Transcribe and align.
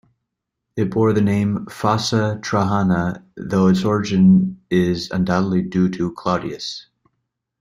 It 0.75 0.89
bore 0.89 1.13
the 1.13 1.21
name 1.21 1.67
"Fossa 1.67 2.39
trajana", 2.41 3.23
though 3.37 3.67
its 3.67 3.85
origin 3.85 4.59
is 4.71 5.11
undoubtedly 5.11 5.61
due 5.61 5.89
to 5.89 6.11
Claudius. 6.13 6.87